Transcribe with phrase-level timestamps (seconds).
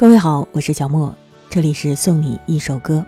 [0.00, 1.14] 各位好，我是小莫，
[1.50, 3.04] 这里是送你一首歌。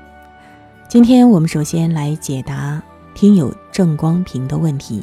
[0.91, 2.83] 今天我们首先来解答
[3.15, 5.03] 听友郑光平的问题。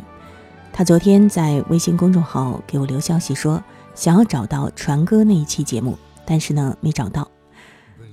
[0.72, 3.64] 他昨天在微信公众号给我留消息说，
[3.96, 7.28] 想要找到传歌那一期节目，但是呢没找到。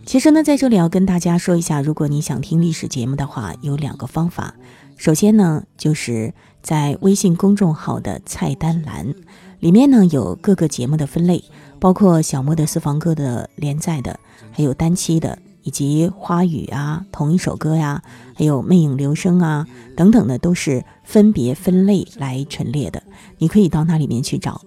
[0.07, 4.55] 其实呢，在这里要跟大家说一下，如果你想听历史节目的话，有两个方法。
[4.97, 9.13] 首先呢，就是在微信公众号的菜单栏
[9.61, 11.45] 里面呢，有各个节目的分类。
[11.79, 14.19] 包括小莫的私房歌的连载的，
[14.51, 18.03] 还有单期的，以及花语啊，同一首歌呀，
[18.35, 23.03] 还有魅影留声啊等等的，都是分别分类来陈列的。
[23.37, 24.63] 你可以到那里面去找。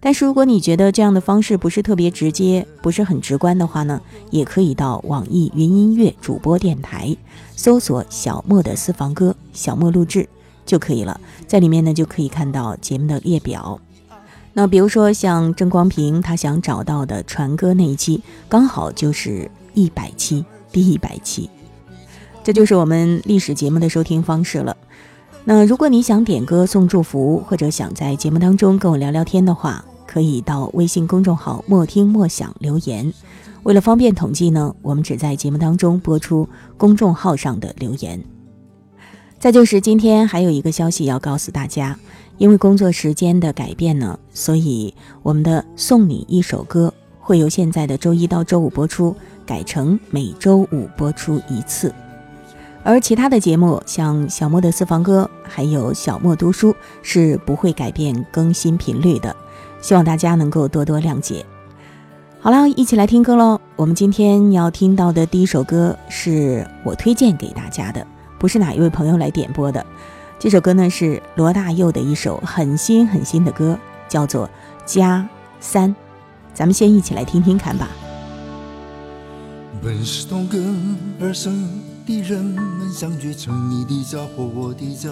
[0.00, 7.16] 但是如果你觉得这样的方式不是特别直接，不是很直观的话呢，也可以到网易云音乐主播电台
[7.54, 10.28] 搜索小莫的私房歌，小莫录制
[10.66, 11.20] 就可以了。
[11.46, 13.80] 在里面呢，就可以看到节目的列表。
[14.52, 21.48] 那比如说像郑光平，他想找到的传歌那一期，刚好就是一百期，第一百期，
[22.42, 24.76] 这就是我们历史节目的收听方式了。
[25.44, 33.12] 那如果你想点歌送祝福，或者想在节目当中跟我聊聊天的话，可以到微信公众号“莫听莫想”留言。
[33.62, 38.22] 为了方便统计呢，我们只在节目当中播出公众号上的留言。
[39.38, 41.96] 再就是今天还有一个消息要告诉大家。
[42.40, 51.94] 因为工作时间的改变呢，所以我们的送你一首歌会由现在的周一到周五播出，改成每周五播出一次。
[52.82, 59.36] 而其他的节目，像小莫的私房歌，还有小莫读书，是不会改变更新频率的。
[59.82, 61.44] 希望大家能够多多谅解。
[62.40, 63.60] 好了，一起来听歌喽！
[63.76, 68.06] 我们今天要听到的第一首歌是我推荐给大家的，
[68.38, 69.84] 不是哪一位朋友来点播的。
[70.40, 73.78] 这首歌呢是罗大佑的一首很新很新的歌，
[74.08, 74.48] 叫做
[74.86, 75.28] 《加
[75.60, 75.90] 三》，
[76.54, 77.90] 咱们先一起来听听看吧。
[79.82, 85.10] 本是同根而生的人们相聚成你的家或我的家，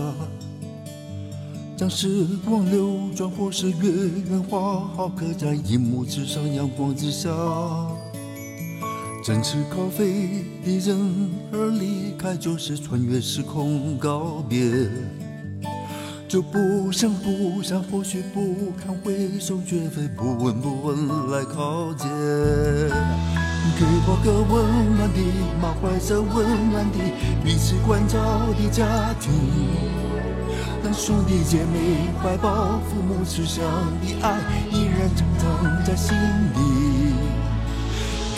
[1.76, 7.28] 将时光流转或是月圆花好，刻在银幕之上，阳光之下。
[9.28, 14.88] 正吃咖啡的人儿离开，就是穿越时空告别。
[16.26, 22.08] 就不想不想，或许不堪回首，绝非不闻不问来靠近。
[22.08, 25.20] 给我个温暖的、
[25.60, 26.98] 满怀着温暖的、
[27.44, 28.18] 彼此关照
[28.56, 29.30] 的家庭，
[30.82, 33.62] 让兄弟姐妹怀抱、父母慈祥
[34.00, 34.40] 的爱
[34.72, 36.87] 依然成长在心里。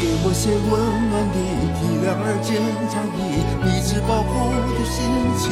[0.00, 0.80] 给我些温
[1.12, 1.36] 暖的、
[1.76, 2.56] 体谅而坚
[2.88, 3.20] 强的、
[3.60, 4.96] 彼此保护的心
[5.36, 5.44] 情。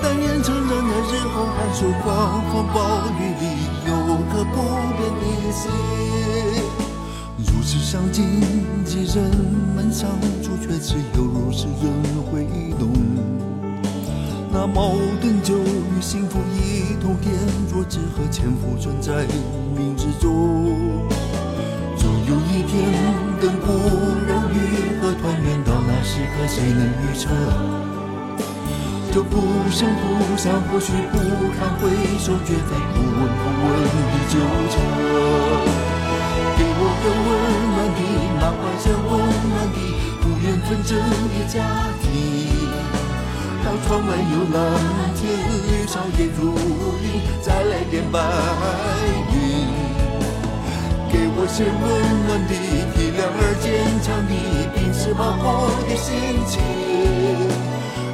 [0.00, 3.44] 但愿成长在日后寒暑狂风暴雨里，
[3.84, 3.92] 有
[4.32, 4.56] 颗不
[4.96, 5.68] 变的心。
[7.36, 8.40] 如此相近
[8.86, 9.28] 的人
[9.76, 10.08] 们相
[10.42, 11.92] 处，却只有如此人
[12.32, 12.46] 会
[12.78, 12.88] 懂。
[14.50, 17.34] 那矛盾就与幸福一同添
[17.68, 19.26] 着，只和潜伏存在
[19.76, 21.06] 冥之中。
[22.06, 22.72] 总有一天，
[23.42, 23.66] 等故
[24.28, 24.56] 人愈
[25.00, 27.26] 合团圆到那时刻，谁能预测？
[29.12, 31.18] 就不声不响，或许不
[31.58, 31.90] 堪回
[32.20, 34.38] 首，绝非不闻不问的纠
[34.70, 34.74] 缠。
[36.56, 37.28] 给我个温
[37.74, 38.00] 暖的、
[38.38, 39.10] 满怀着温
[39.50, 39.76] 暖的、
[40.22, 40.94] 不愿纷争
[41.32, 41.58] 的家
[42.02, 42.06] 庭。
[43.64, 44.56] 当窗外有蓝
[45.16, 45.26] 天，
[45.66, 46.54] 绿草也如
[47.02, 47.04] 茵，
[47.42, 48.20] 再来点白
[51.16, 51.26] 给。
[51.38, 51.72] 我些温
[52.26, 52.52] 暖的、
[52.94, 53.64] 体谅而坚
[54.02, 54.32] 强的、
[54.74, 55.44] 彼此保护
[55.88, 56.12] 的心
[56.46, 56.54] 情。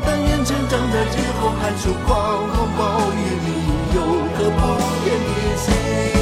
[0.05, 2.81] 但愿成长在日后寒暑狂风暴
[3.13, 3.49] 雨里，
[3.95, 3.99] 有
[4.37, 4.61] 颗不
[5.05, 6.22] 变的心。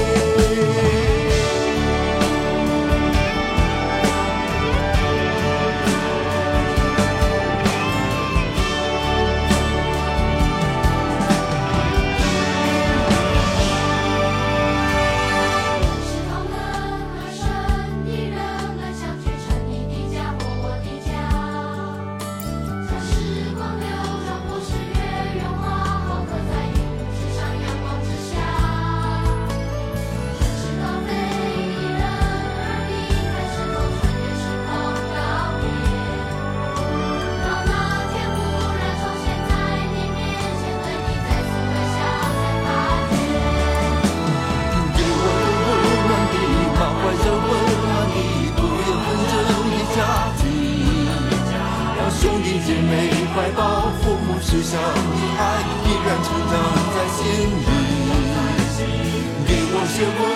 [60.07, 60.30] 温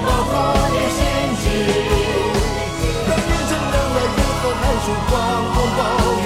[0.00, 0.32] 保护
[0.72, 1.00] 你心
[1.42, 1.44] 情，
[3.06, 5.10] 变成冷暖，如何排除狂
[5.54, 5.80] 风暴
[6.22, 6.24] 雨？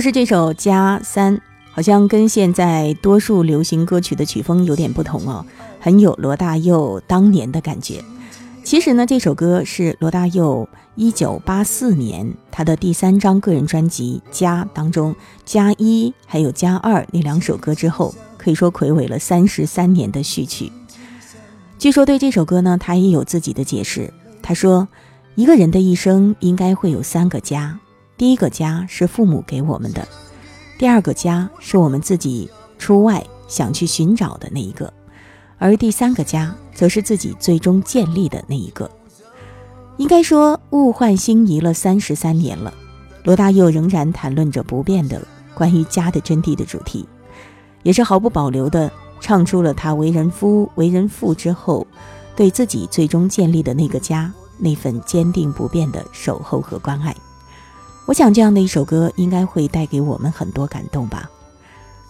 [0.00, 1.36] 就是这首《加三》，
[1.72, 5.44] 好像跟现在多数流行歌曲的曲风有点不同哦，
[5.78, 8.02] 很有罗大佑当年的感觉。
[8.64, 15.12] 其实呢，这首歌是罗大佑一九八四年他的第三张个人专辑《加》当中，
[15.44, 20.72] 《加一》还有《加二》那两首歌之后，可以说魁伟了三十三年的序曲。
[21.78, 24.10] 据说对这首歌呢，他也有自己的解释。
[24.40, 24.88] 他说，
[25.34, 27.78] 一个人的一生应该会有三个家。
[28.20, 30.06] 第一个家是父母给我们的，
[30.76, 34.92] 第二个家是我们自己出外想去寻找的那一个，
[35.56, 38.90] 而第三个家则是自己最终建立的那一个。
[39.96, 42.74] 应该说，物换星移了三十三年了，
[43.24, 47.08] 罗大佑仍然谈论着不变的关于家的真谛的主题，
[47.84, 51.86] 也是毫不保留地唱出了他为人夫、为人父之后，
[52.36, 57.16] 对自己最终建立的那个家那份坚定不变的守候和关爱。
[58.10, 61.30] 我想这样的一首歌应该会带给我们很多感动吧，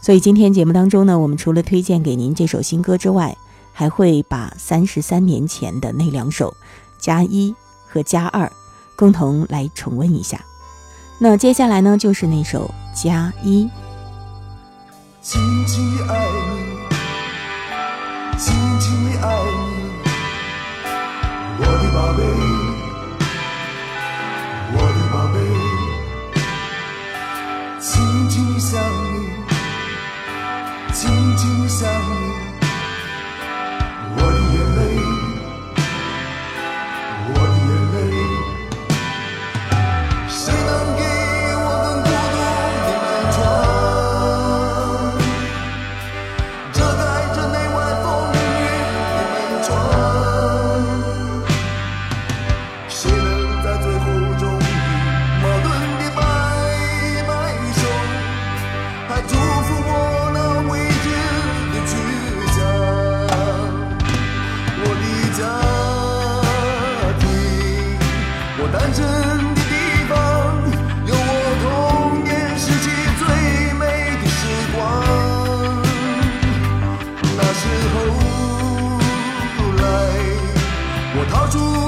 [0.00, 3.36] 所以今天节目当中呢，我们除了推荐给您这首新歌之外，
[3.74, 6.52] 还会把三十三年前的那两首
[6.98, 7.52] 《加一》
[7.86, 8.46] 和《加二》
[8.96, 10.42] 共同来重温一下。
[11.18, 12.70] 那接下来呢，就是那首
[13.04, 13.64] 《加一》。
[15.20, 16.26] 轻轻爱
[18.32, 19.44] 你，轻轻爱
[21.58, 22.24] 你，我的宝贝。
[28.60, 28.78] 想
[29.14, 29.28] 你，
[30.92, 32.32] 静静想你，
[34.16, 34.18] 我
[81.30, 81.79] 掏出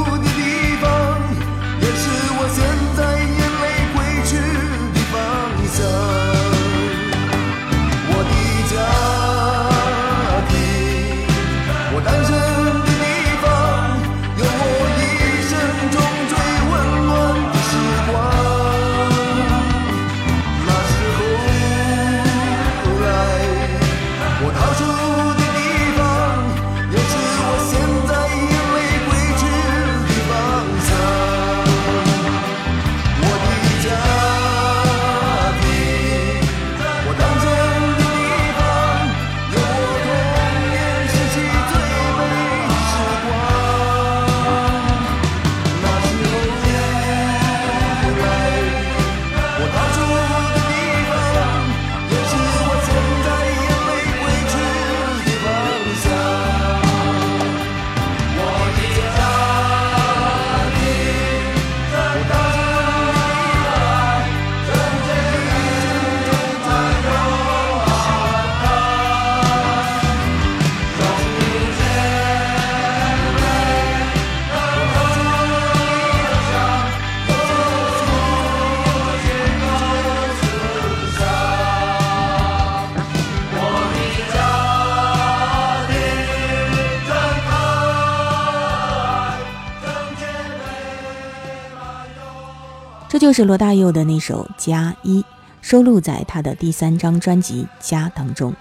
[93.13, 95.21] 这就是罗大佑的那首《家一》，
[95.61, 98.55] 收录在他的第三张专辑《家》当中。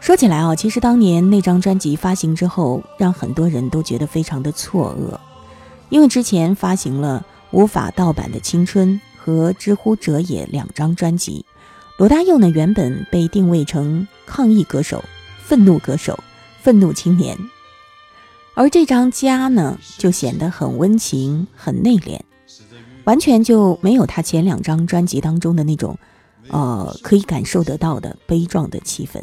[0.00, 5.18] 说起来啊，其实当年那张专辑发行之后，让很多人都觉得非常的错愕，
[5.90, 11.44] 因为之前发行了无法盗版的《青春》和《知乎者也》两张专辑，
[11.98, 15.04] 罗大佑呢原本被定位成抗议歌手、
[15.42, 16.18] 愤怒歌手、
[16.62, 17.36] 愤怒青年，
[18.54, 22.18] 而这张《家》呢就显得很温情、很内敛，
[23.04, 25.96] 完全就没有他前两张专辑当中的那种，
[26.48, 29.20] 呃，可以感受得到的悲壮的气氛。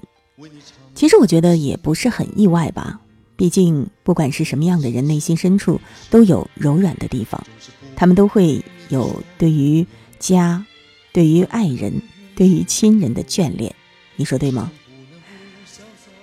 [0.94, 3.00] 其实我觉得也不是很意外吧，
[3.36, 7.42] 毕竟不管是什么样的人，内心深处都有柔软的地方，
[7.96, 9.86] 他们都会有对于
[10.20, 10.66] 家、
[11.12, 11.94] 对于爱人、
[12.36, 13.74] 对于亲人的眷恋，
[14.16, 14.72] 你说对吗？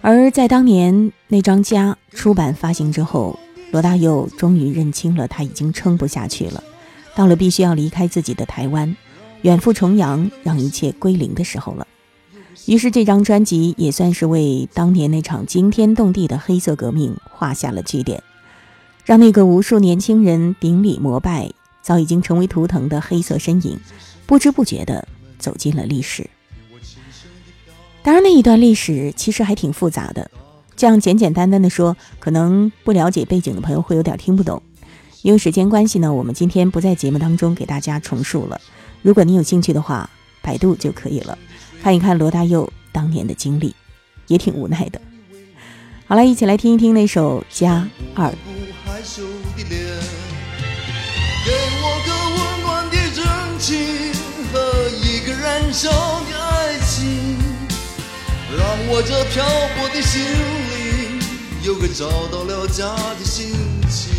[0.01, 3.37] 而在当年那张《家》出版发行之后，
[3.73, 6.63] 罗大佑终于认清了他已经撑不下去了，
[7.19, 8.97] 到了必须要离开自己的台湾，
[9.43, 11.85] 远赴重洋，让一切归零的时候了。
[12.67, 18.23] 于是，这张专辑也算是为当年那场惊天动地的黑色革命画下了句点，
[19.05, 21.51] 让那个无数年轻人顶礼膜拜、
[21.83, 23.81] 早已经成为图腾的黑色身影，
[24.25, 25.09] 不知不觉地
[25.41, 26.31] 走进了历史。
[28.05, 30.31] 当然，那一段历史其实还挺复杂的，
[30.77, 34.63] 这样简简单单的说，可能不了解背景的朋友会有点听不懂。
[35.29, 38.59] 因为时间关系呢，我们今天不在节目当中给大家重述了。
[39.03, 40.09] 如果你有兴趣的话，
[40.41, 41.37] 百度就可以了。
[41.83, 43.75] 看一看罗大佑当年的经历，
[44.29, 44.99] 也挺无奈的。
[46.07, 48.31] 好了，一起来听一听那首《家二》。
[48.33, 48.39] 给
[51.83, 53.23] 我个温暖的真
[53.59, 53.77] 情
[54.51, 57.37] 和一个燃烧的爱情，
[58.57, 59.45] 让我这漂
[59.77, 60.23] 泊的心
[60.73, 61.21] 灵
[61.65, 63.53] 有个找到了家的心
[63.91, 64.17] 情。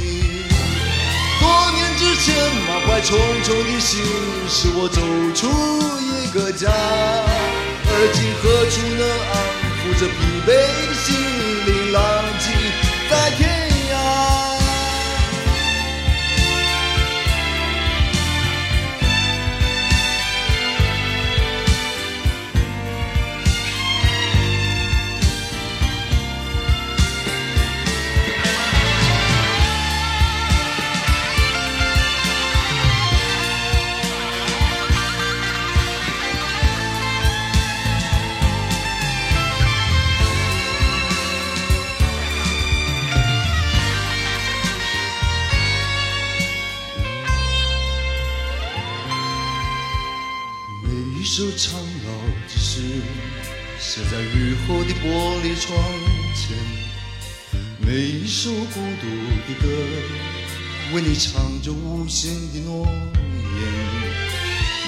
[1.50, 2.36] 多年之前
[2.68, 4.04] 满怀重重的心，
[4.48, 5.02] 使我走
[5.34, 5.50] 出
[6.00, 6.70] 一个家。
[7.92, 9.02] 而今何处能
[9.32, 9.34] 安
[9.80, 10.14] 抚这疲
[10.46, 10.48] 惫
[10.86, 11.08] 的心
[51.30, 52.12] 一首苍老
[52.48, 52.82] 之诗，
[53.80, 55.06] 写在日后的玻
[55.44, 55.78] 璃窗
[56.34, 56.58] 前；
[57.78, 59.06] 每一首孤独
[59.46, 59.68] 的歌，
[60.92, 63.62] 为你唱着无限的诺言。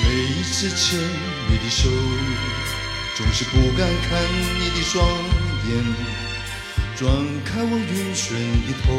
[0.03, 0.99] 每一次牵
[1.47, 1.87] 你的手，
[3.15, 4.19] 总是不敢看
[4.59, 5.07] 你的双
[5.69, 5.69] 眼。
[6.97, 7.05] 转
[7.45, 8.33] 开我晕眩
[8.65, 8.97] 的头，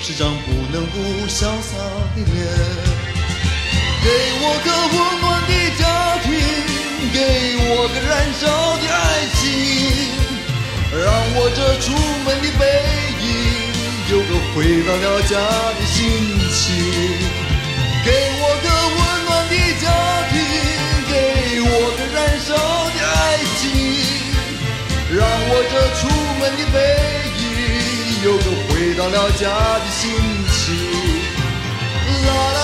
[0.00, 0.96] 是张不能不
[1.28, 1.76] 潇洒
[2.16, 2.32] 的脸。
[4.04, 4.08] 给
[4.40, 5.31] 我个温暖，
[7.22, 7.28] 给
[7.70, 8.42] 我个燃烧
[8.82, 8.98] 的爱
[9.38, 9.40] 情，
[10.90, 11.86] 让我这出
[12.24, 12.60] 门的背
[13.22, 13.24] 影
[14.10, 15.96] 有个回到了家的心
[16.50, 16.60] 情。
[18.04, 18.10] 给
[18.42, 18.66] 我个
[18.98, 19.86] 温暖的家
[20.32, 20.34] 庭，
[21.06, 21.14] 给
[21.62, 22.50] 我个燃烧
[22.90, 23.62] 的爱情，
[25.14, 26.02] 让我这出
[26.40, 26.76] 门的背
[27.38, 27.44] 影
[28.24, 29.46] 有个回到了家
[29.78, 30.02] 的心
[30.50, 30.58] 情。
[32.26, 32.61] 啦啦。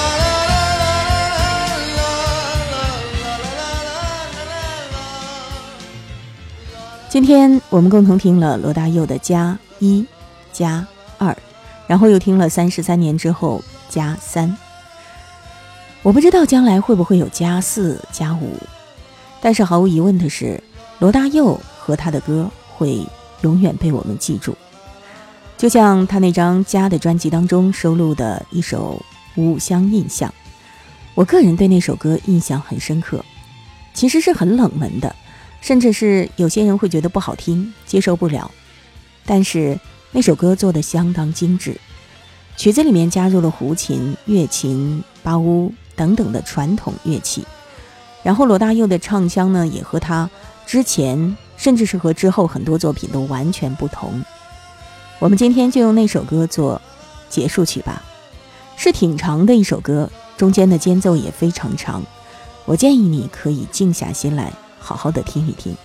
[7.19, 10.03] 今天我们共同听了罗大佑的《加一》
[10.53, 10.87] 《加
[11.19, 11.33] 二》，
[11.89, 13.61] 然后又听了三十三年之后
[13.93, 14.49] 《加三》。
[16.05, 18.55] 我不知道将来会不会有《加四》《加五》，
[19.41, 20.63] 但是毫无疑问的是，
[21.01, 23.05] 罗大佑和他的歌会
[23.41, 24.57] 永远被我们记住。
[25.57, 29.03] 就像他那张《家》的专辑当中收录的一首
[29.43, 30.31] 《五乡印象》，
[31.17, 33.25] 我个人对那首歌印象很深刻，
[33.93, 35.17] 其实是很冷门的。
[35.61, 38.51] 甚至是有些人会觉得不好听，接受不了。
[39.27, 39.79] 但是
[40.13, 41.79] 那首歌做的相当精致，
[42.57, 47.45] 曲子里面加入了胡琴、月琴、巴乌等等的传统乐器。
[48.23, 50.29] 然后罗大佑的唱腔呢，也和他
[50.67, 54.23] 之前，甚至是和之后很多作品都完全不同。
[55.19, 56.81] 我们今天就用那首歌做
[57.29, 58.03] 结束曲吧，
[58.77, 62.03] 是挺长的一首歌，中间的间奏也非常长。
[62.65, 64.53] 我建议你可以静下心来。
[64.89, 65.77] 好好的听一听。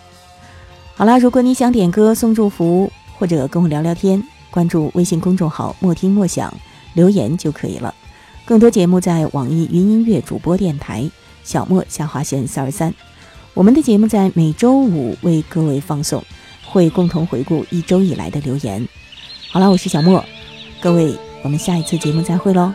[0.95, 6.53] 好啦，如果你想点歌送祝福，或者跟我聊聊天，关注微信公众号“莫听莫想”，
[6.95, 7.93] 留言就可以了。
[8.45, 11.09] 更多节目在网易云音乐主播电台
[11.43, 12.93] 小莫下划线四二三。
[13.53, 16.23] 我们的节目在每周五为各位放送，
[16.65, 18.87] 会共同回顾一周以来的留言。
[19.51, 20.23] 好了，我是小莫，
[20.81, 22.71] 各位，我们下一次节目再会喽。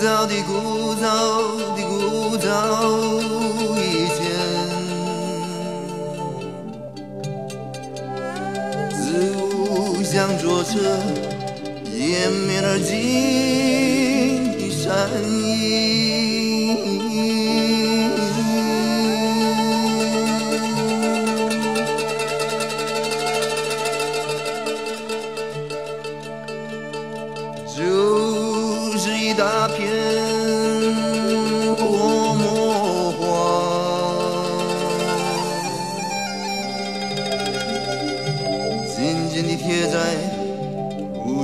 [0.00, 1.04] 古早的古早
[1.76, 2.48] 的古早
[3.76, 4.18] 以前
[8.90, 10.80] 自走向左侧
[11.94, 14.88] 延绵而尽的山
[15.22, 16.09] 阴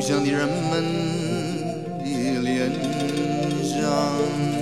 [0.07, 0.85] 故乡的人们
[1.99, 2.71] 的脸
[3.65, 4.56] 上。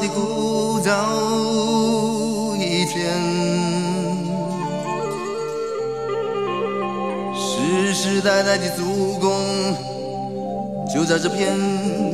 [0.00, 3.12] 的枯燥一天，
[7.34, 9.30] 世世代代的祖公，
[10.92, 11.54] 就在这片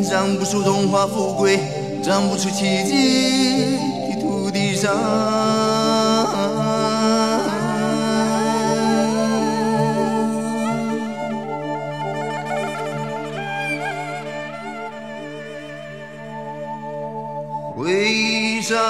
[0.02, 1.60] 长不出荣华富贵、
[2.02, 3.78] 长不出奇迹
[4.10, 5.75] 的土地上。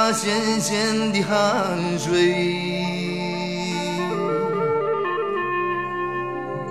[0.09, 2.33] 那咸咸的汗水，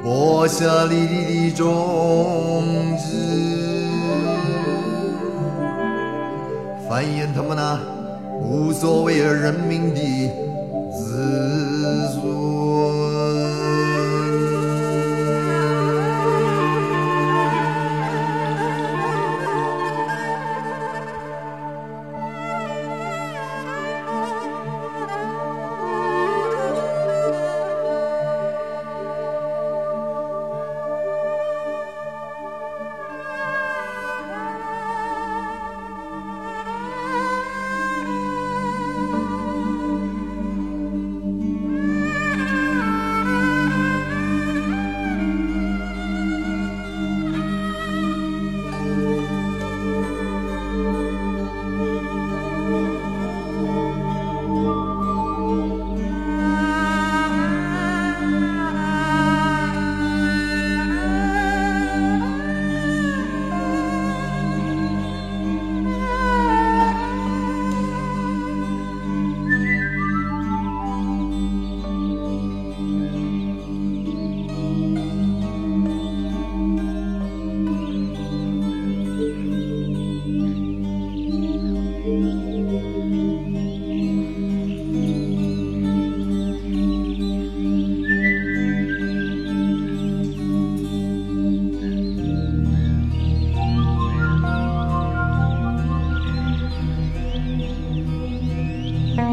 [0.02, 3.89] 播下你的种子，
[6.88, 7.78] 繁衍他们那
[8.39, 10.44] 无所谓而人民的。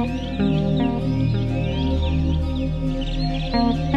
[0.04, 0.40] Thank
[3.76, 3.91] you.